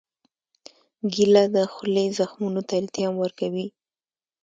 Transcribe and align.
کېله 1.13 1.43
د 1.55 1.57
خولې 1.73 2.05
زخمونو 2.17 2.61
ته 2.67 2.73
التیام 2.81 3.13
ورکوي. 3.19 3.67